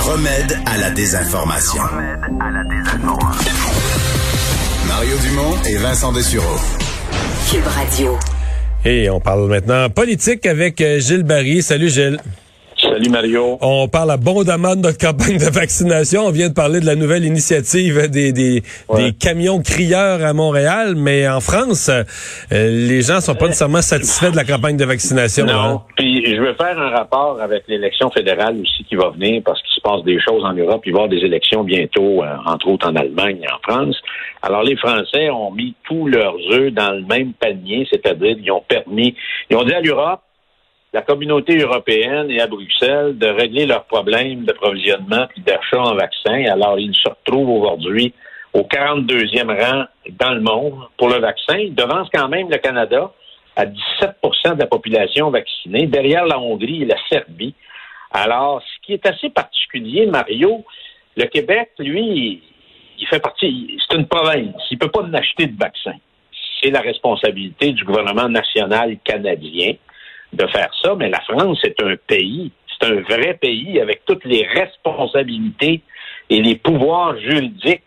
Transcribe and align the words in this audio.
remède 0.00 0.58
à 0.66 0.78
la 0.78 0.90
désinformation. 0.90 1.82
Mario 4.86 5.16
Dumont 5.18 5.54
et 5.68 5.76
Vincent 5.76 6.12
Dessureau. 6.12 6.56
Cube 7.50 7.66
Radio. 7.66 8.18
Et 8.84 9.10
on 9.10 9.20
parle 9.20 9.48
maintenant 9.48 9.90
politique 9.90 10.46
avec 10.46 10.80
euh, 10.80 11.00
Gilles 11.00 11.24
Barry. 11.24 11.62
Salut 11.62 11.90
Gilles. 11.90 12.18
Salut 12.98 13.10
Mario. 13.10 13.58
On 13.60 13.86
parle 13.86 14.10
abondamment 14.10 14.74
de 14.74 14.80
notre 14.80 14.98
campagne 14.98 15.38
de 15.38 15.48
vaccination. 15.48 16.22
On 16.22 16.32
vient 16.32 16.48
de 16.48 16.54
parler 16.54 16.80
de 16.80 16.86
la 16.86 16.96
nouvelle 16.96 17.24
initiative 17.24 18.10
des, 18.10 18.32
des, 18.32 18.64
des 18.96 19.12
camions 19.12 19.62
crieurs 19.62 20.24
à 20.24 20.32
Montréal, 20.32 20.94
mais 20.96 21.28
en 21.28 21.38
France, 21.38 21.90
euh, 21.90 22.02
les 22.50 23.02
gens 23.02 23.20
sont 23.20 23.36
pas 23.36 23.46
nécessairement 23.46 23.82
satisfaits 23.82 24.32
de 24.32 24.36
la 24.36 24.42
campagne 24.42 24.76
de 24.76 24.84
vaccination. 24.84 25.46
Non. 25.46 25.52
hein. 25.52 25.82
Puis 25.96 26.26
je 26.26 26.40
veux 26.40 26.54
faire 26.54 26.76
un 26.76 26.90
rapport 26.90 27.40
avec 27.40 27.62
l'élection 27.68 28.10
fédérale 28.10 28.56
aussi 28.60 28.82
qui 28.88 28.96
va 28.96 29.10
venir 29.10 29.42
parce 29.44 29.62
qu'il 29.62 29.76
se 29.76 29.80
passe 29.80 30.02
des 30.02 30.18
choses 30.20 30.42
en 30.44 30.54
Europe. 30.54 30.82
Il 30.84 30.92
va 30.92 30.98
y 30.98 31.02
avoir 31.04 31.08
des 31.08 31.24
élections 31.24 31.62
bientôt, 31.62 32.24
euh, 32.24 32.34
entre 32.46 32.66
autres 32.66 32.88
en 32.90 32.96
Allemagne 32.96 33.38
et 33.44 33.52
en 33.52 33.60
France. 33.62 33.94
Alors 34.42 34.64
les 34.64 34.76
Français 34.76 35.30
ont 35.30 35.52
mis 35.52 35.72
tous 35.88 36.08
leurs 36.08 36.34
œufs 36.50 36.72
dans 36.72 36.90
le 36.90 37.02
même 37.02 37.32
panier, 37.34 37.86
c'est-à-dire 37.92 38.36
ils 38.42 38.50
ont 38.50 38.64
permis, 38.66 39.14
ils 39.50 39.56
ont 39.56 39.62
dit 39.62 39.72
à 39.72 39.80
l'Europe, 39.80 40.20
la 40.92 41.02
communauté 41.02 41.58
européenne 41.58 42.30
et 42.30 42.40
à 42.40 42.46
Bruxelles 42.46 43.18
de 43.18 43.26
régler 43.26 43.66
leurs 43.66 43.84
problèmes 43.84 44.44
d'approvisionnement 44.44 45.26
puis 45.28 45.42
d'achat 45.42 45.80
en 45.80 45.94
vaccins. 45.94 46.44
Alors, 46.50 46.78
ils 46.78 46.94
se 46.94 47.08
retrouvent 47.08 47.62
aujourd'hui 47.62 48.14
au 48.54 48.62
42e 48.62 49.54
rang 49.60 49.84
dans 50.18 50.32
le 50.32 50.40
monde 50.40 50.88
pour 50.96 51.08
le 51.08 51.18
vaccin. 51.18 51.58
Ils 51.58 51.74
devancent 51.74 52.08
quand 52.12 52.28
même 52.28 52.48
le 52.48 52.56
Canada 52.56 53.12
à 53.56 53.66
17% 53.66 54.54
de 54.54 54.60
la 54.60 54.66
population 54.66 55.30
vaccinée, 55.30 55.86
derrière 55.86 56.24
la 56.24 56.38
Hongrie 56.38 56.82
et 56.82 56.86
la 56.86 56.96
Serbie. 57.10 57.54
Alors, 58.12 58.62
ce 58.62 58.86
qui 58.86 58.94
est 58.94 59.06
assez 59.06 59.28
particulier, 59.28 60.06
Mario, 60.06 60.64
le 61.16 61.24
Québec, 61.24 61.70
lui, 61.78 62.42
il 62.98 63.06
fait 63.08 63.20
partie, 63.20 63.76
c'est 63.86 63.98
une 63.98 64.06
province. 64.06 64.54
Il 64.70 64.78
peut 64.78 64.90
pas 64.90 65.04
acheter 65.12 65.46
de 65.46 65.58
vaccin. 65.58 65.94
C'est 66.62 66.70
la 66.70 66.80
responsabilité 66.80 67.72
du 67.72 67.84
gouvernement 67.84 68.28
national 68.28 68.96
canadien 69.04 69.74
de 70.32 70.46
faire 70.48 70.70
ça, 70.82 70.94
mais 70.94 71.08
la 71.08 71.20
France, 71.20 71.58
c'est 71.62 71.80
un 71.82 71.96
pays, 72.06 72.52
c'est 72.68 72.88
un 72.88 73.00
vrai 73.02 73.34
pays 73.34 73.80
avec 73.80 74.04
toutes 74.04 74.24
les 74.24 74.46
responsabilités 74.46 75.82
et 76.30 76.42
les 76.42 76.56
pouvoirs 76.56 77.18
juridiques 77.18 77.82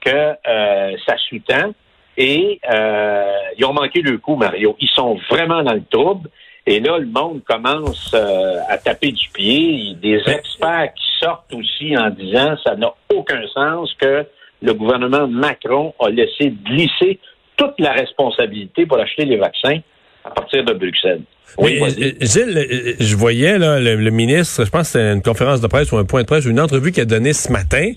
que 0.00 0.10
euh, 0.10 0.96
ça 1.06 1.16
sous-tend. 1.28 1.72
Et 2.16 2.60
euh, 2.70 3.32
ils 3.58 3.64
ont 3.64 3.72
manqué 3.72 4.00
le 4.00 4.18
coup, 4.18 4.36
Mario. 4.36 4.76
Ils 4.78 4.88
sont 4.90 5.18
vraiment 5.28 5.62
dans 5.62 5.74
le 5.74 5.84
trouble. 5.84 6.30
Et 6.66 6.80
là, 6.80 6.98
le 6.98 7.06
monde 7.06 7.42
commence 7.44 8.12
euh, 8.14 8.60
à 8.68 8.78
taper 8.78 9.10
du 9.12 9.28
pied. 9.30 9.94
Des 10.00 10.22
experts 10.26 10.94
qui 10.94 11.04
sortent 11.20 11.52
aussi 11.52 11.96
en 11.96 12.10
disant 12.10 12.56
ça 12.64 12.76
n'a 12.76 12.94
aucun 13.12 13.46
sens 13.48 13.92
que 13.94 14.24
le 14.62 14.72
gouvernement 14.74 15.26
Macron 15.26 15.92
a 16.00 16.08
laissé 16.08 16.50
glisser 16.64 17.18
toute 17.56 17.78
la 17.78 17.92
responsabilité 17.92 18.86
pour 18.86 18.98
acheter 18.98 19.24
les 19.24 19.36
vaccins 19.36 19.80
à 20.24 20.30
partir 20.30 20.64
de 20.64 20.72
Bruxelles. 20.72 21.22
Oui, 21.58 21.78
Mais, 21.80 22.04
euh, 22.04 22.12
Gilles, 22.20 22.58
euh, 22.58 22.94
je 22.98 23.14
voyais 23.16 23.58
là, 23.58 23.78
le, 23.78 23.94
le 23.96 24.10
ministre, 24.10 24.64
je 24.64 24.70
pense 24.70 24.88
que 24.88 24.98
c'était 24.98 25.12
une 25.12 25.22
conférence 25.22 25.60
de 25.60 25.66
presse 25.68 25.92
ou 25.92 25.96
un 25.98 26.04
point 26.04 26.22
de 26.22 26.26
presse, 26.26 26.44
une 26.46 26.58
entrevue 26.60 26.90
qu'il 26.90 27.02
a 27.02 27.06
donnée 27.06 27.32
ce 27.32 27.52
matin, 27.52 27.92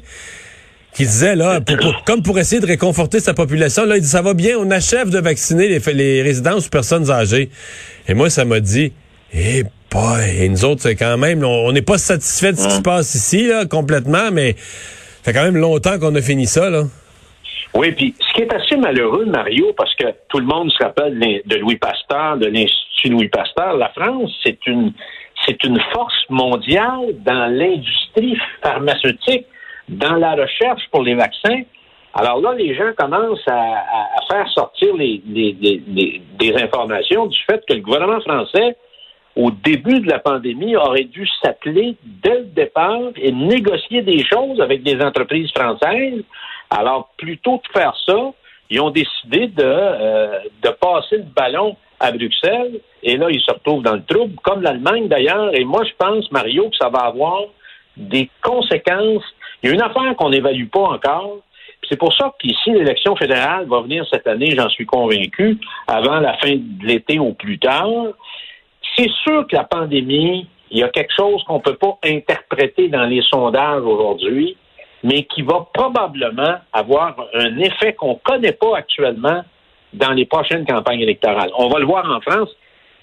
qui 0.94 1.04
disait, 1.04 1.36
là, 1.36 1.60
pour- 1.62 1.78
pour- 1.78 2.04
comme 2.06 2.22
pour 2.22 2.38
essayer 2.38 2.62
de 2.62 2.68
réconforter 2.68 3.20
sa 3.20 3.34
population, 3.34 3.86
là, 3.86 3.98
il 3.98 4.02
dit, 4.02 4.08
ça 4.08 4.22
va 4.22 4.34
bien, 4.34 4.58
on 4.60 4.70
achève 4.70 5.10
de 5.10 5.20
vacciner 5.20 5.68
les, 5.70 5.94
les 5.94 6.22
résidences 6.22 6.68
ou 6.68 6.70
personnes 6.70 7.10
âgées. 7.10 7.50
Et 8.08 8.14
moi, 8.14 8.30
ça 8.30 8.46
m'a 8.46 8.60
dit, 8.60 8.94
eh 9.34 9.64
boy, 9.92 10.30
et 10.40 10.50
nous 10.50 10.64
autres, 10.66 10.84
c'est 10.84 10.96
quand 10.96 11.18
même, 11.18 11.44
on 11.44 11.68
on 11.68 11.72
n'est 11.72 11.82
pas 11.82 11.98
satisfait 11.98 12.52
de 12.54 12.58
ce 12.58 12.68
qui 12.68 12.76
se 12.76 12.82
passe 12.82 13.16
ici, 13.16 13.48
là, 13.48 13.66
complètement, 13.66 14.30
mais 14.32 14.56
ça 14.58 15.32
fait 15.32 15.34
quand 15.34 15.44
même 15.44 15.58
longtemps 15.58 15.98
qu'on 15.98 16.14
a 16.16 16.22
fini 16.22 16.46
ça, 16.46 16.70
là. 16.70 16.84
Oui, 17.74 17.92
puis 17.92 18.16
ce 18.20 18.34
qui 18.34 18.42
est 18.42 18.54
assez 18.54 18.76
malheureux, 18.78 19.26
Mario, 19.26 19.74
parce 19.78 19.94
que 19.96 20.06
tout 20.30 20.40
le 20.40 20.46
monde 20.46 20.72
se 20.72 20.84
rappelle 20.84 21.20
de 21.20 21.56
Louis 21.58 21.76
Pasteur, 21.78 22.38
de 22.38 22.48
l'Institut 22.48 23.10
Louis 23.10 23.30
Pasteur, 23.30 23.78
la 23.78 23.90
France, 23.90 24.32
c'est 24.44 24.66
une 24.68 24.94
c'est 25.46 25.64
une 25.64 25.80
force 25.94 26.26
mondiale 26.30 27.14
dans 27.24 27.46
l'industrie 27.54 28.36
pharmaceutique, 28.64 29.46
dans 29.88 30.16
la 30.16 30.32
recherche 30.34 30.82
pour 30.92 31.04
les 31.04 31.14
vaccins. 31.14 31.62
Alors 32.16 32.42
là, 32.42 32.54
les 32.54 32.74
gens 32.76 32.92
commencent 32.98 33.48
à, 33.48 33.84
faire 34.32 34.50
sortir 34.50 34.96
les- 34.96 35.22
les- 35.28 35.56
les- 35.62 36.22
des 36.40 36.56
informations 36.56 37.28
du 37.28 37.38
fait 37.50 37.64
que 37.68 37.74
le 37.76 37.82
gouvernement 37.82 38.20
français, 38.22 38.76
au 39.36 39.52
début 39.52 40.00
de 40.00 40.10
la 40.10 40.18
pandémie, 40.20 40.76
aurait 40.76 41.04
dû 41.06 41.26
s'appeler 41.42 41.96
dès 42.04 42.40
le 42.40 42.46
départ 42.46 43.12
et 43.16 43.32
négocier 43.32 44.02
des 44.02 44.26
choses 44.26 44.60
avec 44.60 44.82
des 44.82 45.00
entreprises 45.02 45.52
françaises. 45.56 46.24
Alors, 46.70 47.10
plutôt 47.18 47.60
que 47.60 47.72
faire 47.72 47.96
ça, 48.06 48.32
ils 48.70 48.82
ont 48.82 48.90
décidé 48.90 49.48
de, 49.48 49.64
euh, 49.64 50.40
de 50.62 50.70
passer 50.70 51.18
le 51.18 51.24
ballon 51.24 51.78
à 52.00 52.12
Bruxelles. 52.12 52.80
Et 53.04 53.18
là, 53.18 53.28
ils 53.30 53.42
se 53.42 53.52
retrouvent 53.52 53.84
dans 53.84 53.96
le 53.96 54.04
trouble, 54.04 54.36
comme 54.44 54.62
l'Allemagne 54.62 55.08
d'ailleurs. 55.08 55.56
Et 55.56 55.64
moi, 55.64 55.84
je 55.86 55.94
pense, 55.98 56.30
Mario, 56.32 56.70
que 56.70 56.78
ça 56.78 56.90
va 56.90 57.00
avoir 57.00 57.42
des 57.96 58.30
conséquences. 58.42 59.24
Il 59.64 59.70
y 59.70 59.72
a 59.72 59.76
une 59.76 59.82
affaire 59.82 60.16
qu'on 60.18 60.30
n'évalue 60.30 60.68
pas 60.68 60.82
encore. 60.82 61.40
C'est 61.90 61.98
pour 61.98 62.14
ça 62.14 62.34
qu'ici, 62.40 62.72
l'élection 62.72 63.16
fédérale 63.16 63.66
va 63.68 63.82
venir 63.82 64.06
cette 64.12 64.28
année, 64.28 64.54
j'en 64.56 64.70
suis 64.70 64.86
convaincu, 64.86 65.58
avant 65.88 66.20
la 66.20 66.34
fin 66.38 66.56
de 66.56 66.86
l'été 66.86 67.18
ou 67.20 67.34
plus 67.34 67.60
tard. 67.60 67.88
C'est 68.96 69.10
sûr 69.24 69.48
que 69.48 69.56
la 69.56 69.64
pandémie, 69.64 70.48
il 70.72 70.80
y 70.80 70.84
a 70.84 70.90
quelque 70.90 71.14
chose 71.16 71.44
qu'on 71.46 71.58
ne 71.58 71.62
peut 71.62 71.76
pas 71.76 71.98
interpréter 72.04 72.90
dans 72.90 73.06
les 73.06 73.22
sondages 73.22 73.84
aujourd'hui, 73.84 74.58
mais 75.04 75.24
qui 75.24 75.42
va 75.42 75.68
probablement 75.74 76.56
avoir 76.74 77.16
un 77.34 77.58
effet 77.60 77.94
qu'on 77.94 78.14
ne 78.14 78.20
connaît 78.24 78.52
pas 78.52 78.78
actuellement 78.78 79.44
dans 79.94 80.12
les 80.12 80.26
prochaines 80.26 80.66
campagnes 80.66 81.02
électorales. 81.02 81.50
On 81.58 81.70
va 81.70 81.80
le 81.80 81.86
voir 81.86 82.06
en 82.12 82.20
France. 82.22 82.50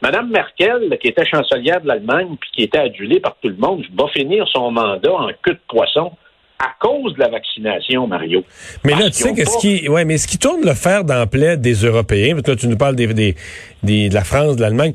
Madame 0.03 0.29
Merkel, 0.31 0.99
qui 1.01 1.09
était 1.09 1.25
chancelière 1.25 1.81
de 1.81 1.87
l'Allemagne 1.89 2.37
puis 2.39 2.51
qui 2.53 2.63
était 2.65 2.79
adulée 2.79 3.21
par 3.21 3.37
tout 3.41 3.49
le 3.49 3.57
monde, 3.57 3.85
va 3.97 4.07
finir 4.09 4.47
son 4.49 4.71
mandat 4.71 5.13
en 5.13 5.29
queue 5.43 5.53
de 5.55 5.61
poisson 5.67 6.13
à 6.59 6.69
cause 6.79 7.15
de 7.15 7.21
la 7.21 7.29
vaccination, 7.29 8.07
Mario. 8.07 8.45
Mais 8.85 8.93
là, 8.93 9.07
tu 9.07 9.13
sais 9.15 9.35
que 9.35 9.45
ce 9.45 9.59
qui, 9.59 9.89
ouais, 9.89 10.05
mais 10.05 10.19
ce 10.19 10.29
qui 10.29 10.39
tourne 10.39 10.61
le 10.65 10.75
fer 10.75 11.05
dans 11.05 11.27
des 11.27 11.73
Européens, 11.75 12.33
parce 12.35 12.43
que 12.43 12.51
là, 12.53 12.57
tu 12.57 12.69
nous 12.69 12.77
parles 12.77 12.97
des, 12.97 13.07
des, 13.13 13.35
des- 13.83 14.09
de 14.09 14.15
la 14.15 14.25
France, 14.25 14.57
de 14.57 14.61
l'Allemagne, 14.63 14.93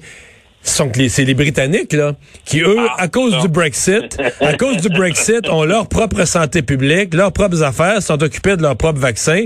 sont 0.62 0.92
c'est 1.09 1.25
les 1.25 1.34
Britanniques, 1.34 1.94
là, 1.94 2.16
qui, 2.46 2.62
eux, 2.62 2.75
Ah, 2.78 2.96
à 3.03 3.08
cause 3.08 3.34
non. 3.34 3.42
du 3.42 3.47
Brexit, 3.47 4.18
à 4.40 4.53
cause 4.53 4.78
du 4.78 4.90
Brexit, 4.90 5.47
ont 5.50 5.64
leur 5.64 5.88
propre 5.88 6.25
santé 6.25 6.62
publique, 6.62 7.14
leurs 7.14 7.31
propres 7.31 7.64
affaires, 7.64 8.02
sont 8.02 8.22
occupés 8.22 8.56
de 8.56 8.62
leur 8.62 8.75
propre 8.78 9.00
vaccin 9.00 9.46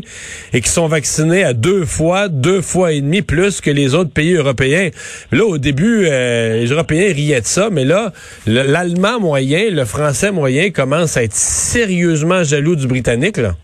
et 0.53 0.61
qui 0.61 0.69
sont 0.69 0.87
vaccinés 0.87 1.43
à 1.43 1.53
deux 1.53 1.85
fois, 1.85 2.27
deux 2.29 2.61
fois 2.61 2.91
et 2.91 3.01
demi 3.01 3.21
plus 3.21 3.61
que 3.61 3.69
les 3.71 3.95
autres 3.95 4.11
pays 4.11 4.33
européens. 4.33 4.89
Là, 5.31 5.45
au 5.45 5.57
début, 5.57 6.05
euh, 6.07 6.57
les 6.61 6.67
Européens 6.67 7.13
riaient 7.13 7.41
de 7.41 7.45
ça, 7.45 7.69
mais 7.71 7.85
là, 7.85 8.11
le- 8.45 8.63
l'Allemand 8.63 9.19
moyen, 9.19 9.69
le 9.71 9.85
Français 9.85 10.31
moyen 10.31 10.71
commence 10.71 11.15
à 11.17 11.23
être 11.23 11.33
sérieusement 11.35 12.43
jaloux 12.43 12.75
du 12.75 12.87
Britannique, 12.87 13.37
là. 13.37 13.55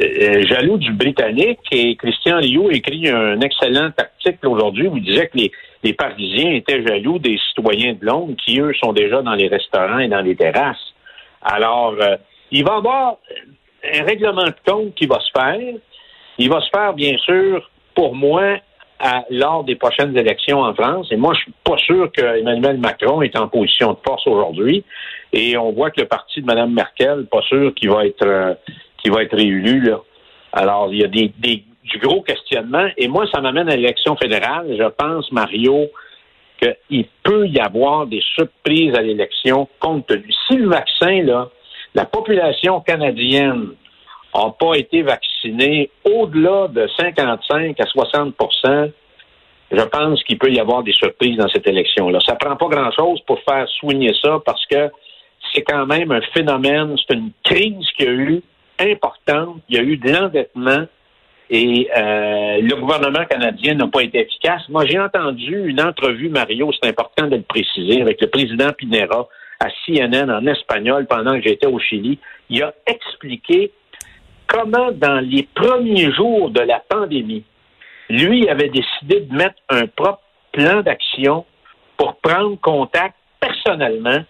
Euh, 0.00 0.46
jaloux 0.46 0.78
du 0.78 0.92
Britannique 0.92 1.60
et 1.70 1.96
Christian 1.96 2.38
a 2.38 2.42
écrit 2.42 3.08
un 3.08 3.40
excellent 3.40 3.90
article 3.96 4.46
aujourd'hui 4.46 4.88
où 4.88 4.96
il 4.96 5.04
disait 5.04 5.28
que 5.28 5.38
les, 5.82 5.92
Parisiens 5.92 6.52
étaient 6.52 6.82
jaloux 6.86 7.18
des 7.18 7.38
citoyens 7.48 7.94
de 7.94 8.04
Londres 8.06 8.34
qui, 8.44 8.60
eux, 8.60 8.72
sont 8.82 8.92
déjà 8.92 9.20
dans 9.22 9.34
les 9.34 9.48
restaurants 9.48 9.98
et 9.98 10.08
dans 10.08 10.20
les 10.22 10.36
terrasses. 10.36 10.94
Alors, 11.42 11.94
euh, 12.00 12.16
il 12.50 12.64
va 12.64 12.74
y 12.74 12.76
avoir 12.76 13.16
un 13.92 14.04
règlement 14.04 14.44
de 14.44 14.54
compte 14.64 14.94
qui 14.94 15.06
va 15.06 15.18
se 15.20 15.30
faire. 15.36 15.74
Il 16.38 16.48
va 16.48 16.60
se 16.60 16.70
faire, 16.70 16.94
bien 16.94 17.16
sûr, 17.18 17.68
pour 17.94 18.14
moi, 18.14 18.58
lors 19.30 19.64
des 19.64 19.74
prochaines 19.74 20.16
élections 20.16 20.60
en 20.60 20.74
France. 20.74 21.08
Et 21.10 21.16
moi, 21.16 21.34
je 21.34 21.40
suis 21.40 21.52
pas 21.64 21.76
sûr 21.78 22.10
que 22.12 22.38
Emmanuel 22.38 22.78
Macron 22.78 23.22
est 23.22 23.36
en 23.36 23.48
position 23.48 23.92
de 23.92 23.98
force 24.04 24.26
aujourd'hui. 24.26 24.84
Et 25.32 25.56
on 25.56 25.72
voit 25.72 25.90
que 25.90 26.00
le 26.00 26.06
parti 26.06 26.40
de 26.40 26.46
Mme 26.46 26.72
Merkel, 26.72 27.26
pas 27.30 27.42
sûr 27.42 27.74
qu'il 27.74 27.90
va 27.90 28.06
être 28.06 28.26
euh, 28.26 28.54
qu'il 29.02 29.12
va 29.12 29.22
être 29.22 29.36
réélu. 29.36 29.80
Là. 29.80 30.00
Alors, 30.52 30.92
il 30.92 31.00
y 31.00 31.04
a 31.04 31.08
des- 31.08 31.32
du 31.84 31.98
gros 31.98 32.22
questionnement. 32.22 32.88
Et 32.96 33.08
moi, 33.08 33.26
ça 33.32 33.40
m'amène 33.40 33.68
à 33.68 33.76
l'élection 33.76 34.16
fédérale. 34.16 34.74
Je 34.78 34.88
pense, 34.96 35.30
Mario, 35.32 35.90
qu'il 36.60 37.06
peut 37.24 37.48
y 37.48 37.58
avoir 37.58 38.06
des 38.06 38.22
surprises 38.34 38.94
à 38.94 39.02
l'élection 39.02 39.68
compte 39.80 40.06
tenu. 40.06 40.32
Si 40.48 40.56
le 40.56 40.68
vaccin, 40.68 41.22
là, 41.22 41.48
la 41.94 42.04
population 42.04 42.80
canadienne 42.80 43.70
n'a 44.34 44.50
pas 44.58 44.74
été 44.76 45.02
vaccinée 45.02 45.90
au-delà 46.04 46.68
de 46.68 46.88
55 46.96 47.78
à 47.80 47.84
60% 47.84 48.92
je 49.72 49.82
pense 49.84 50.22
qu'il 50.24 50.38
peut 50.38 50.52
y 50.52 50.60
avoir 50.60 50.82
des 50.82 50.92
surprises 50.92 51.38
dans 51.38 51.48
cette 51.48 51.66
élection-là. 51.66 52.18
Ça 52.26 52.34
prend 52.34 52.56
pas 52.56 52.68
grand-chose 52.68 53.20
pour 53.26 53.40
faire 53.40 53.66
soigner 53.80 54.12
ça 54.22 54.38
parce 54.44 54.64
que 54.66 54.90
c'est 55.52 55.62
quand 55.62 55.86
même 55.86 56.12
un 56.12 56.20
phénomène, 56.34 56.94
c'est 56.98 57.14
une 57.14 57.32
crise 57.42 57.86
qu'il 57.96 58.06
y 58.06 58.08
a 58.08 58.12
eu 58.12 58.42
importante. 58.78 59.60
Il 59.68 59.76
y 59.76 59.78
a 59.78 59.82
eu 59.82 59.96
de 59.96 60.10
l'endettement 60.10 60.86
et 61.50 61.88
euh, 61.94 62.62
le 62.62 62.74
gouvernement 62.76 63.24
canadien 63.26 63.74
n'a 63.74 63.86
pas 63.86 64.02
été 64.02 64.20
efficace. 64.20 64.62
Moi, 64.70 64.86
j'ai 64.86 64.98
entendu 64.98 65.68
une 65.68 65.82
entrevue, 65.82 66.30
Mario, 66.30 66.70
c'est 66.72 66.88
important 66.88 67.26
de 67.26 67.36
le 67.36 67.42
préciser, 67.42 68.00
avec 68.00 68.20
le 68.20 68.28
président 68.28 68.72
Pinera 68.72 69.28
à 69.60 69.68
CNN 69.84 70.30
en 70.30 70.46
espagnol 70.46 71.06
pendant 71.06 71.34
que 71.34 71.42
j'étais 71.42 71.66
au 71.66 71.78
Chili. 71.78 72.18
Il 72.48 72.62
a 72.62 72.72
expliqué 72.86 73.70
comment, 74.46 74.92
dans 74.92 75.20
les 75.20 75.46
premiers 75.54 76.10
jours 76.12 76.50
de 76.50 76.60
la 76.60 76.82
pandémie, 76.88 77.44
lui 78.08 78.48
avait 78.48 78.70
décidé 78.70 79.20
de 79.20 79.34
mettre 79.34 79.56
un 79.68 79.86
propre 79.86 80.22
plan 80.52 80.80
d'action 80.80 81.44
pour 81.96 82.16
prendre 82.16 82.58
contact 82.60 83.14
personnellement 83.40 84.24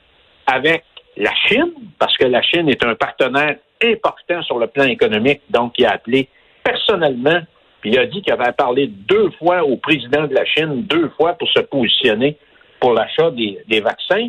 avec 0.46 0.84
la 1.16 1.32
Chine, 1.46 1.72
parce 1.98 2.16
que 2.16 2.24
la 2.24 2.42
Chine 2.42 2.68
est 2.68 2.84
un 2.84 2.94
partenaire 2.94 3.56
important 3.84 4.42
sur 4.42 4.58
le 4.58 4.66
plan 4.66 4.84
économique, 4.84 5.42
donc 5.50 5.74
il 5.78 5.86
a 5.86 5.92
appelé 5.92 6.28
personnellement, 6.62 7.40
puis 7.80 7.90
il 7.90 7.98
a 7.98 8.06
dit 8.06 8.22
qu'il 8.22 8.32
avait 8.32 8.52
parlé 8.52 8.86
deux 8.86 9.30
fois 9.38 9.64
au 9.64 9.76
président 9.76 10.26
de 10.26 10.34
la 10.34 10.44
Chine, 10.44 10.82
deux 10.84 11.08
fois 11.16 11.34
pour 11.34 11.48
se 11.48 11.60
positionner 11.60 12.36
pour 12.80 12.94
l'achat 12.94 13.30
des, 13.30 13.80
vaccins. 13.80 14.28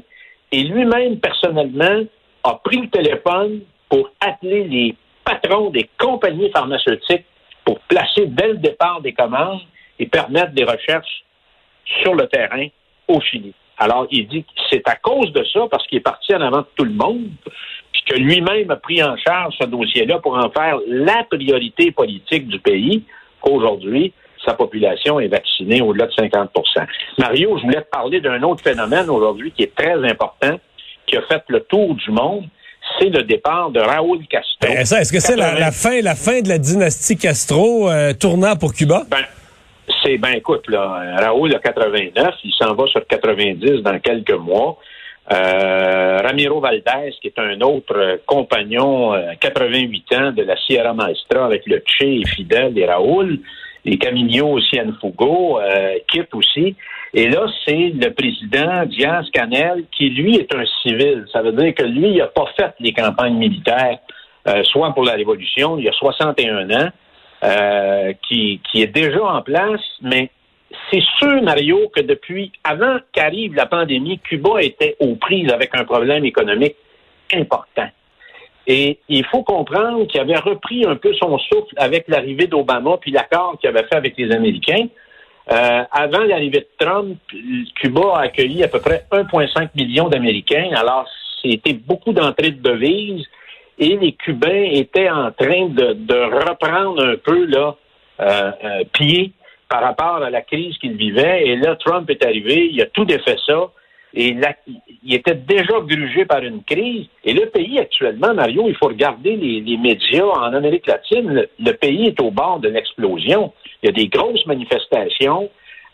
Et 0.52 0.64
lui-même, 0.64 1.20
personnellement, 1.20 2.04
a 2.44 2.54
pris 2.64 2.82
le 2.82 2.90
téléphone 2.90 3.62
pour 3.90 4.12
appeler 4.20 4.66
les 4.66 4.96
patrons 5.24 5.70
des 5.72 5.90
compagnies 5.98 6.52
pharmaceutiques 6.52 7.26
pour 7.66 7.80
placer 7.82 8.28
dès 8.28 8.50
le 8.50 8.58
départ 8.58 9.02
des 9.02 9.14
commandes 9.14 9.62
et 9.98 10.06
permettre 10.06 10.52
des 10.52 10.66
recherches 10.66 11.24
sur 12.02 12.14
le 12.14 12.28
terrain 12.28 12.68
au 13.08 13.20
Chili. 13.22 13.54
Alors, 13.78 14.08
il 14.12 14.28
dit 14.28 14.44
que 14.44 14.50
c'est 14.70 14.88
à 14.88 14.96
cause 14.96 15.32
de 15.34 15.44
ça, 15.46 15.62
parce 15.72 15.86
qu'il 15.88 15.98
est 15.98 16.02
parti 16.02 16.36
en 16.36 16.42
avant 16.42 16.60
de 16.60 16.68
tout 16.76 16.86
le 16.86 16.94
monde, 16.94 17.30
que 18.06 18.16
lui-même 18.16 18.70
a 18.72 18.76
pris 18.76 19.04
en 19.04 19.16
charge 19.18 19.56
ce 19.60 19.66
dossier-là 19.66 20.20
pour 20.20 20.38
en 20.38 20.50
faire 20.50 20.78
la 20.88 21.24
priorité 21.30 21.92
politique 21.92 22.48
du 22.48 22.60
pays, 22.60 23.04
qu'aujourd'hui, 23.42 24.14
sa 24.46 24.54
population 24.54 25.20
est 25.20 25.28
vaccinée 25.28 25.82
au-delà 25.82 26.08
de 26.08 26.12
50% 26.12 26.50
Mario, 27.18 27.58
je 27.58 27.64
voulais 27.64 27.82
te 27.82 27.90
parler 27.90 28.20
d'un 28.20 28.42
autre 28.44 28.64
phénomène 28.64 29.10
aujourd'hui 29.10 29.52
qui 29.52 29.64
est 29.64 29.76
très 29.76 29.96
important, 30.10 30.60
qui 31.06 31.18
a 31.18 31.22
fait 31.24 31.44
le 31.48 31.62
tour 31.62 31.96
du 31.96 32.12
monde, 32.12 32.46
c'est 33.00 33.10
le 33.10 33.24
départ 33.24 33.70
de 33.72 33.80
Raoul 33.80 34.20
Castro. 34.30 34.58
Ben, 34.62 34.80
est-ce 34.80 35.12
que 35.12 35.20
c'est 35.20 35.38
la, 35.38 35.72
fin, 35.72 36.02
la 36.02 36.16
fin 36.16 36.42
de 36.42 36.50
la 36.50 36.58
dynastie 36.58 37.18
Castro 37.18 37.90
euh, 37.90 38.14
tournant 38.14 38.56
pour 38.56 38.74
Cuba? 38.74 39.04
Ben, 39.10 39.24
c'est, 40.04 40.18
ben 40.18 40.34
écoute, 40.36 40.68
là, 40.70 41.16
Raoul 41.18 41.56
a 41.56 41.60
89, 41.60 42.36
il 42.44 42.54
s'en 42.54 42.74
va 42.74 42.86
sur 42.88 43.06
90 43.08 43.82
dans 43.82 44.00
quelques 44.00 44.32
mois. 44.32 44.78
Euh, 45.32 46.18
Ramiro 46.22 46.60
Valdez, 46.60 47.14
qui 47.22 47.28
est 47.28 47.40
un 47.40 47.62
autre 47.62 48.20
compagnon, 48.26 49.14
88 49.40 50.06
euh, 50.12 50.18
ans, 50.18 50.32
de 50.32 50.44
la 50.44 50.58
Sierra 50.58 50.94
Maestra 50.94 51.46
avec 51.46 51.66
le 51.66 51.82
Che 51.86 52.04
et 52.04 52.26
Fidel 52.26 52.78
et 52.78 52.86
Raoul, 52.86 53.40
et 53.86 53.98
Camillo 53.98 54.60
Cienfugo, 54.62 55.60
euh, 55.60 55.96
quitte 56.10 56.34
aussi. 56.34 56.76
Et 57.14 57.30
là, 57.30 57.46
c'est 57.66 57.92
le 57.94 58.12
président 58.12 58.86
Diaz 58.86 59.30
Canel 59.32 59.86
qui, 59.96 60.10
lui, 60.10 60.36
est 60.36 60.54
un 60.54 60.66
civil. 60.82 61.26
Ça 61.32 61.42
veut 61.42 61.52
dire 61.52 61.74
que 61.76 61.84
lui, 61.84 62.10
il 62.10 62.18
n'a 62.18 62.28
pas 62.28 62.48
fait 62.58 62.74
les 62.80 62.92
campagnes 62.92 63.36
militaires, 63.36 64.00
euh, 64.48 64.64
soit 64.64 64.94
pour 64.94 65.04
la 65.04 65.14
Révolution, 65.14 65.78
il 65.78 65.86
y 65.86 65.90
a 65.90 65.94
61 65.94 66.70
ans, 66.72 66.90
euh, 67.44 68.14
qui, 68.28 68.62
qui 68.70 68.82
est 68.82 68.88
déjà 68.88 69.24
en 69.24 69.42
place, 69.42 69.82
mais 70.02 70.32
c'est 70.92 71.04
sûr, 71.20 71.42
Mario, 71.42 71.90
que 71.96 72.02
depuis 72.02 72.52
avant 72.64 72.98
qu'arrive 73.12 73.56
la 73.56 73.66
pandémie, 73.66 74.20
Cuba 74.20 74.62
était 74.62 74.96
aux 75.00 75.16
prises 75.16 75.52
avec 75.52 75.72
un 75.74 75.84
problème 75.84 76.26
économique 76.26 76.76
important. 77.34 77.88
Et 78.66 79.00
il 79.10 79.26
faut 79.26 79.44
comprendre 79.44 80.08
qu'il 80.08 80.22
avait 80.22 80.38
repris 80.38 80.86
un 80.86 80.96
peu 80.96 81.14
son 81.16 81.38
souffle 81.38 81.74
avec 81.78 82.08
l'arrivée 82.08 82.48
d'Obama 82.48 82.98
puis 82.98 83.12
l'accord 83.12 83.58
qu'il 83.60 83.70
avait 83.70 83.84
fait 83.84 83.96
avec 83.96 84.18
les 84.18 84.32
Américains. 84.32 84.88
Euh, 85.52 85.84
avant 85.92 86.24
l'arrivée 86.24 86.60
de 86.60 86.86
Trump, 86.86 87.18
Cuba 87.76 88.16
a 88.16 88.22
accueilli 88.22 88.64
à 88.64 88.70
peu 88.70 88.80
près 88.80 89.06
1,5 89.12 89.70
million 89.76 90.08
d'Américains. 90.08 90.70
Alors, 90.76 91.06
c'était 91.42 91.74
beaucoup 91.74 92.14
d'entrées 92.14 92.52
de 92.52 92.62
devises 92.62 93.26
et 93.78 93.98
les 93.98 94.14
Cubains 94.14 94.70
étaient 94.72 95.10
en 95.10 95.32
train 95.32 95.68
de, 95.68 96.48
reprendre 96.48 97.04
un 97.04 97.16
peu 97.18 97.46
là, 97.46 97.76
euh, 98.22 98.52
euh, 98.64 98.84
pied 98.94 99.34
par 99.74 99.82
rapport 99.82 100.22
à 100.22 100.30
la 100.30 100.44
crise 100.44 100.78
qu'ils 100.78 100.98
vivaient. 100.98 101.48
Et 101.48 101.56
là, 101.56 101.76
Trump 101.78 102.08
est 102.08 102.24
arrivé, 102.24 102.70
il 102.72 102.80
a 102.80 102.86
tout 102.86 103.06
défait 103.06 103.38
ça. 103.44 103.72
Et 104.14 104.38
il 105.04 105.16
était 105.16 105.34
déjà 105.34 105.80
grugé 105.80 106.26
par 106.26 106.44
une 106.44 106.62
crise. 106.64 107.08
Et 107.24 107.34
le 107.34 107.48
pays 107.48 107.80
actuellement, 107.80 108.36
Mario, 108.36 108.66
il 108.68 108.76
faut 108.76 108.90
regarder 108.90 109.36
les, 109.36 109.78
médias 109.78 110.26
en 110.26 110.54
Amérique 110.54 110.86
latine. 110.86 111.48
Le, 111.58 111.72
pays 111.72 112.06
est 112.06 112.22
au 112.22 112.30
bord 112.30 112.60
de 112.60 112.70
l'explosion. 112.70 113.52
Il 113.82 113.88
y 113.88 113.90
a 113.90 113.94
des 113.94 114.10
grosses 114.10 114.46
manifestations. 114.46 115.50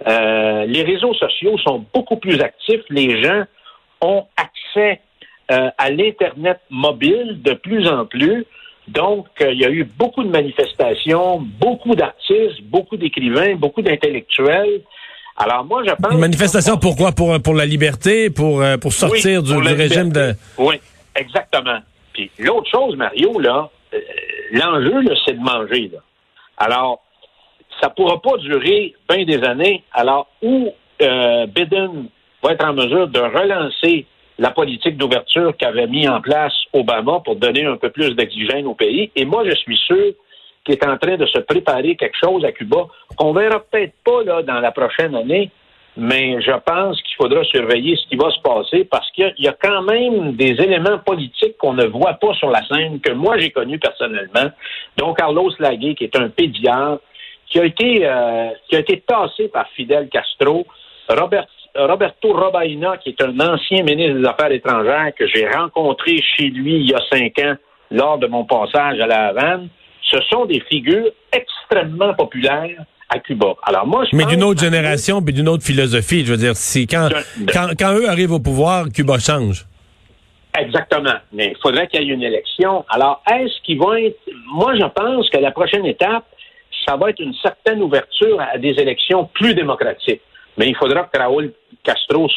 Euh, 0.05 0.65
les 0.65 0.83
réseaux 0.83 1.13
sociaux 1.13 1.57
sont 1.59 1.85
beaucoup 1.93 2.17
plus 2.17 2.41
actifs. 2.41 2.83
Les 2.89 3.23
gens 3.23 3.45
ont 4.01 4.25
accès 4.35 4.99
euh, 5.51 5.69
à 5.77 5.89
l'Internet 5.89 6.59
mobile 6.69 7.41
de 7.41 7.53
plus 7.53 7.87
en 7.87 8.05
plus. 8.05 8.45
Donc, 8.93 9.27
euh, 9.41 9.51
il 9.51 9.59
y 9.59 9.65
a 9.65 9.69
eu 9.69 9.83
beaucoup 9.83 10.23
de 10.23 10.29
manifestations, 10.29 11.39
beaucoup 11.59 11.95
d'artistes, 11.95 12.61
beaucoup 12.63 12.97
d'écrivains, 12.97 13.55
beaucoup 13.55 13.81
d'intellectuels. 13.81 14.81
Alors 15.37 15.63
moi, 15.63 15.83
je 15.85 15.93
pense... 15.93 16.11
Une 16.11 16.19
manifestation 16.19 16.77
pourquoi? 16.77 17.11
Pour, 17.11 17.39
pour 17.41 17.53
la 17.53 17.65
liberté, 17.65 18.29
pour, 18.29 18.61
euh, 18.61 18.77
pour 18.77 18.91
sortir 18.91 19.43
du, 19.43 19.55
régime 19.55 20.11
de... 20.11 20.33
Oui, 20.57 20.75
exactement. 21.15 21.79
Puis 22.13 22.31
l'autre 22.39 22.69
chose, 22.69 22.95
Mario, 22.95 23.39
là, 23.39 23.69
euh, 23.93 23.99
l'enjeu, 24.51 25.01
là, 25.01 25.15
c'est 25.25 25.33
de 25.33 25.43
manger. 25.43 25.91
Là. 25.93 25.99
Alors, 26.57 27.01
ça 27.79 27.89
pourra 27.89 28.21
pas 28.21 28.37
durer 28.37 28.93
bien 29.07 29.23
des 29.23 29.43
années. 29.43 29.83
Alors, 29.93 30.27
où 30.41 30.73
euh, 31.01 31.45
Biden 31.45 32.07
va 32.43 32.53
être 32.53 32.65
en 32.65 32.73
mesure 32.73 33.07
de 33.07 33.19
relancer 33.19 34.05
la 34.39 34.51
politique 34.51 34.97
d'ouverture 34.97 35.55
qu'avait 35.57 35.87
mis 35.87 36.07
en 36.07 36.21
place 36.21 36.53
Obama 36.73 37.19
pour 37.23 37.35
donner 37.35 37.65
un 37.65 37.75
peu 37.75 37.89
plus 37.89 38.15
d'oxygène 38.15 38.65
au 38.65 38.73
pays. 38.73 39.11
Et 39.15 39.25
moi, 39.25 39.43
je 39.45 39.53
suis 39.55 39.77
sûr 39.77 40.13
qui 40.63 40.71
est 40.71 40.85
en 40.85 40.97
train 40.97 41.17
de 41.17 41.25
se 41.25 41.39
préparer 41.39 41.95
quelque 41.95 42.17
chose 42.17 42.43
à 42.45 42.51
Cuba 42.51 42.87
qu'on 43.17 43.33
verra 43.33 43.59
peut-être 43.59 43.93
pas 44.03 44.23
là 44.23 44.41
dans 44.41 44.59
la 44.59 44.71
prochaine 44.71 45.15
année, 45.15 45.51
mais 45.97 46.41
je 46.41 46.51
pense 46.65 47.01
qu'il 47.01 47.15
faudra 47.15 47.43
surveiller 47.43 47.97
ce 47.97 48.07
qui 48.07 48.15
va 48.15 48.29
se 48.31 48.39
passer 48.39 48.85
parce 48.85 49.09
qu'il 49.11 49.33
y, 49.39 49.47
a 49.47 49.53
quand 49.53 49.81
même 49.81 50.33
des 50.33 50.51
éléments 50.51 50.99
politiques 50.99 51.57
qu'on 51.57 51.73
ne 51.73 51.85
voit 51.85 52.13
pas 52.13 52.33
sur 52.35 52.49
la 52.49 52.65
scène 52.67 53.01
que 53.01 53.11
moi 53.11 53.37
j'ai 53.37 53.51
connu 53.51 53.77
personnellement. 53.79 54.51
Donc 54.97 55.17
Carlos 55.17 55.51
Lagué, 55.59 55.95
qui 55.95 56.05
est 56.05 56.15
un 56.15 56.29
pédiatre, 56.29 57.01
qui 57.47 57.59
a 57.59 57.65
été 57.65 58.05
euh, 58.05 58.49
qui 58.69 58.75
a 58.75 58.79
été 58.79 59.01
tassé 59.01 59.47
par 59.47 59.67
Fidel 59.69 60.07
Castro, 60.09 60.65
Roberto 61.87 62.33
Robaina, 62.33 62.97
qui 62.97 63.09
est 63.09 63.21
un 63.21 63.39
ancien 63.39 63.83
ministre 63.83 64.19
des 64.19 64.27
Affaires 64.27 64.51
étrangères 64.51 65.11
que 65.17 65.27
j'ai 65.27 65.47
rencontré 65.47 66.21
chez 66.35 66.49
lui 66.49 66.75
il 66.75 66.89
y 66.89 66.93
a 66.93 67.01
cinq 67.11 67.39
ans 67.39 67.55
lors 67.91 68.17
de 68.17 68.27
mon 68.27 68.45
passage 68.45 68.99
à 68.99 69.07
La 69.07 69.27
Havane 69.27 69.69
ce 70.09 70.17
sont 70.29 70.45
des 70.45 70.59
figures 70.61 71.11
extrêmement 71.31 72.13
populaires 72.13 72.83
à 73.09 73.19
Cuba. 73.19 73.53
Alors 73.63 73.87
moi, 73.87 74.05
je 74.05 74.15
mais 74.15 74.25
d'une 74.25 74.43
autre 74.43 74.59
génération, 74.59 75.21
puis 75.21 75.33
d'une 75.33 75.49
autre 75.49 75.63
philosophie. 75.63 76.25
Je 76.25 76.31
veux 76.31 76.37
dire, 76.37 76.55
si 76.55 76.87
quand, 76.87 77.09
quand, 77.53 77.93
eux 77.93 78.07
arrivent 78.07 78.33
au 78.33 78.39
pouvoir, 78.39 78.85
Cuba 78.93 79.17
change. 79.17 79.65
Exactement. 80.57 81.15
Mais 81.31 81.53
il 81.55 81.61
faudrait 81.61 81.87
qu'il 81.87 82.03
y 82.03 82.11
ait 82.11 82.13
une 82.13 82.23
élection. 82.23 82.85
Alors, 82.89 83.21
est-ce 83.31 83.61
qu'ils 83.63 83.79
vont 83.79 83.93
être... 83.95 84.19
Moi, 84.51 84.75
je 84.75 84.85
pense 84.85 85.29
que 85.29 85.37
la 85.37 85.51
prochaine 85.51 85.85
étape, 85.85 86.25
ça 86.87 86.97
va 86.97 87.11
être 87.11 87.19
une 87.19 87.33
certaine 87.35 87.81
ouverture 87.81 88.39
à 88.41 88.57
des 88.57 88.71
élections 88.71 89.29
plus 89.33 89.53
démocratiques. 89.53 90.21
Mais 90.59 90.67
il 90.67 90.75
faudra 90.75 91.09
que 91.11 91.17
Raúl 91.17 91.51
Castro 91.83 92.29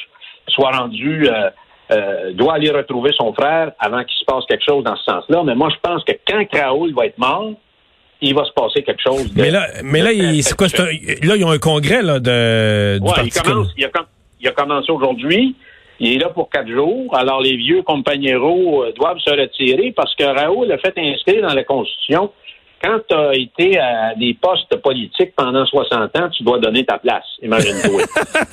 soit 0.49 0.71
rendu... 0.71 1.29
Euh, 1.29 1.51
euh, 1.91 2.33
doit 2.33 2.55
aller 2.55 2.71
retrouver 2.71 3.11
son 3.13 3.35
frère 3.35 3.73
avant 3.79 4.03
qu'il 4.05 4.17
se 4.19 4.25
passe 4.25 4.45
quelque 4.49 4.65
chose 4.67 4.83
dans 4.83 4.97
ce 4.97 5.05
sens-là. 5.05 5.43
Mais 5.45 5.55
moi, 5.55 5.69
je 5.69 5.77
pense 5.83 6.03
que 6.05 6.13
quand 6.27 6.43
Raoul 6.53 6.95
va 6.95 7.07
être 7.07 7.19
mort, 7.19 7.53
il 8.23 8.35
va 8.35 8.45
se 8.45 8.53
passer 8.53 8.83
quelque 8.83 9.03
chose. 9.03 9.31
mais 9.35 9.51
là, 9.51 9.67
mais 9.83 10.01
là, 10.01 10.11
c'est 10.43 10.57
quoi, 10.57 10.69
là, 10.69 11.37
ils 11.37 11.45
ont 11.45 11.51
un 11.51 11.59
congrès 11.59 12.03
là, 12.03 12.19
de, 12.19 12.99
du 12.99 13.05
ouais, 13.05 13.13
il, 13.25 13.33
commence, 13.33 13.69
il, 13.77 13.85
a, 13.85 13.91
il, 14.41 14.49
a, 14.49 14.53
commencé 14.53 14.91
aujourd'hui. 14.91 15.55
Il 16.01 16.15
est 16.15 16.19
là 16.19 16.31
pour 16.31 16.49
quatre 16.49 16.69
jours. 16.69 17.15
Alors, 17.15 17.43
les 17.43 17.57
vieux 17.57 17.83
compagnons 17.83 18.85
euh, 18.85 18.93
doivent 18.93 19.19
se 19.19 19.31
retirer 19.31 19.93
parce 19.93 20.15
que 20.15 20.25
Raoul 20.25 20.71
a 20.73 20.79
fait 20.79 20.95
inscrire 20.97 21.47
dans 21.47 21.55
la 21.55 21.65
Constitution 21.65 22.31
quand 22.83 22.99
tu 23.09 23.15
as 23.15 23.35
été 23.35 23.79
à 23.79 24.15
des 24.17 24.35
postes 24.35 24.75
politiques 24.83 25.35
pendant 25.37 25.65
60 25.65 26.17
ans, 26.19 26.29
tu 26.31 26.43
dois 26.43 26.59
donner 26.59 26.85
ta 26.85 26.99
place, 26.99 27.25
imagine-toi. 27.41 28.03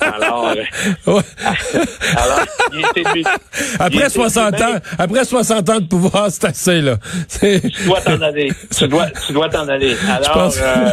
alors, 0.00 0.48
euh, 0.48 0.54
alors 2.16 2.46
il 2.72 2.80
était, 2.80 3.28
après 3.78 4.08
60 4.08 4.54
ans, 4.60 4.78
après 4.98 5.24
60 5.24 5.68
ans 5.70 5.80
de 5.80 5.86
pouvoir, 5.86 6.30
c'est 6.30 6.46
assez 6.46 6.80
là. 6.80 6.96
Tu 7.40 7.84
dois 7.86 8.00
t'en 8.00 8.20
aller. 8.20 8.50
tu 8.78 8.86
dois, 8.86 9.06
tu 9.26 9.32
dois 9.32 9.48
t'en 9.48 9.66
aller. 9.68 9.94
Alors, 10.08 10.52
euh, 10.62 10.90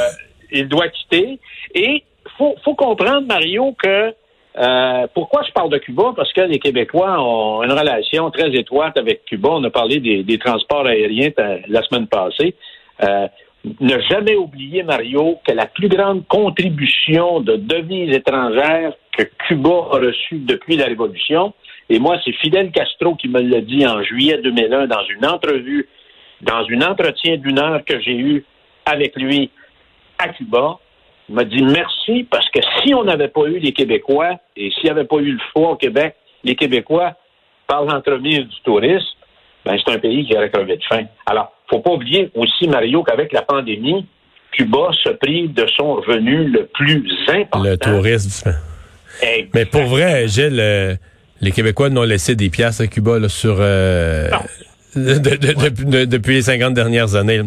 il 0.52 0.68
doit 0.68 0.88
quitter. 0.90 1.40
Et 1.76 2.04
faut, 2.38 2.56
faut 2.64 2.76
comprendre, 2.76 3.28
Mario, 3.28 3.76
que 3.82 4.14
euh, 4.60 5.08
pourquoi 5.14 5.44
je 5.48 5.52
parle 5.52 5.70
de 5.70 5.78
Cuba? 5.78 6.14
Parce 6.16 6.34
que 6.34 6.42
les 6.42 6.58
Québécois 6.58 7.22
ont 7.22 7.62
une 7.62 7.72
relation 7.72 8.32
très 8.32 8.50
étroite 8.56 8.98
avec 8.98 9.26
Cuba. 9.26 9.50
On 9.52 9.64
a 9.64 9.70
parlé 9.70 10.00
des, 10.00 10.24
des 10.24 10.40
transports 10.40 10.88
aériens 10.88 11.30
la 11.68 11.84
semaine 11.84 12.08
passée. 12.08 12.56
Euh, 13.04 13.28
ne 13.80 14.00
jamais 14.02 14.36
oublier, 14.36 14.84
Mario, 14.84 15.40
que 15.46 15.52
la 15.52 15.66
plus 15.66 15.90
grande 15.90 16.26
contribution 16.28 17.42
de 17.42 17.56
devises 17.56 18.16
étrangères 18.16 18.94
que 19.12 19.24
Cuba 19.48 19.90
a 19.92 19.98
reçue 19.98 20.40
depuis 20.40 20.78
la 20.78 20.86
Révolution, 20.86 21.54
Et 21.90 22.00
moi, 22.00 22.18
c'est 22.24 22.34
Fidel 22.34 22.72
Castro 22.72 23.16
qui 23.16 23.30
me 23.30 23.42
l'a 23.42 23.62
dit 23.62 23.86
en 23.88 24.04
juillet 24.04 24.40
2001 24.44 24.88
dans 24.88 25.06
une 25.10 25.26
entrevue, 25.26 25.88
dans 26.42 26.66
un 26.70 26.82
entretien 26.82 27.38
d'une 27.38 27.60
heure 27.60 27.84
que 27.86 28.00
j'ai 28.02 28.16
eu 28.16 28.46
avec 28.86 29.16
lui 29.16 29.50
à 30.20 30.30
Cuba. 30.30 30.80
Il 31.30 31.36
m'a 31.36 31.46
dit 31.46 31.64
merci 31.64 32.26
parce 32.30 32.50
que 32.50 32.60
si 32.82 32.94
on 32.94 33.04
n'avait 33.04 33.30
pas 33.30 33.46
eu 33.46 33.60
les 33.60 33.72
Québécois 33.72 34.36
et 34.56 34.70
s'il 34.72 34.84
n'y 34.86 34.90
avait 34.90 35.06
pas 35.06 35.18
eu 35.18 35.32
le 35.32 35.40
foie 35.54 35.72
au 35.72 35.76
Québec, 35.76 36.16
les 36.44 36.56
Québécois, 36.56 37.16
par 37.68 37.84
l'entremise 37.84 38.42
du 38.42 38.62
tourisme, 38.64 39.18
ben, 39.66 39.78
c'est 39.78 39.94
un 39.94 40.00
pays 40.00 40.26
qui 40.26 40.36
aurait 40.36 40.50
crevé 40.50 40.78
de 40.78 40.84
faim. 40.84 41.06
Alors, 41.26 41.52
faut 41.70 41.80
pas 41.80 41.92
oublier 41.92 42.32
aussi, 42.36 42.68
Mario, 42.68 43.04
qu'avec 43.04 43.32
la 43.34 43.42
pandémie, 43.42 44.06
Cuba 44.52 44.90
se 45.04 45.10
prive 45.10 45.54
de 45.54 45.66
son 45.76 45.96
revenu 45.96 46.48
le 46.50 46.66
plus 46.74 47.04
important. 47.28 47.64
Le 47.64 47.78
tourisme. 47.78 48.56
Mais 49.54 49.66
pour 49.66 49.84
vrai, 49.84 50.28
Gilles, 50.28 50.60
euh, 50.60 50.96
les 51.42 51.52
Québécois 51.52 51.90
n'ont 51.90 52.04
laissé 52.04 52.36
des 52.36 52.50
pièces 52.50 52.82
à 52.82 52.88
Cuba 52.88 53.20
là, 53.20 53.30
sur... 53.30 53.58
Euh, 53.60 54.30
depuis 54.96 56.36
les 56.36 56.42
50 56.42 56.74
dernières 56.74 57.16
années. 57.16 57.42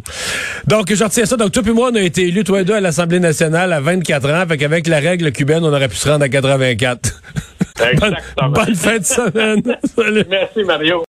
Donc, 0.66 0.92
je 0.92 1.02
retiens 1.02 1.24
ça. 1.24 1.36
Donc, 1.36 1.50
toi 1.50 1.62
et 1.66 1.72
moi, 1.72 1.90
on 1.92 1.96
a 1.96 2.00
été 2.00 2.28
élus, 2.28 2.44
toi 2.44 2.60
et 2.60 2.64
deux, 2.64 2.74
à 2.74 2.80
l'Assemblée 2.80 3.18
nationale 3.18 3.72
à 3.72 3.80
24 3.80 4.30
ans. 4.30 4.46
Fait 4.46 4.56
qu'avec 4.56 4.86
la 4.86 5.00
règle 5.00 5.32
cubaine, 5.32 5.64
on 5.64 5.72
aurait 5.72 5.88
pu 5.88 5.96
se 5.96 6.08
rendre 6.08 6.24
à 6.24 6.28
84. 6.28 7.22
Exactement. 7.80 8.50
bonne, 8.50 8.52
bonne 8.52 8.74
fin 8.74 8.98
de 8.98 9.04
semaine. 9.04 9.62
Merci, 10.28 10.64
Mario. 10.64 10.98